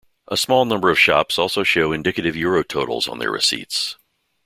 A 0.29 0.35
small 0.35 0.65
number 0.65 0.89
of 0.89 0.97
shops 0.97 1.37
also 1.37 1.61
showed 1.61 1.93
indicative 1.93 2.35
euro 2.35 2.63
totals 2.63 3.07
on 3.07 3.19
their 3.19 3.29
receipts. 3.29 3.97